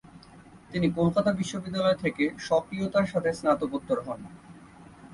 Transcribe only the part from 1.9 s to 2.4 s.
থেকে